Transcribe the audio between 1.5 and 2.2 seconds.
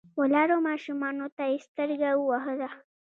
يې سترګه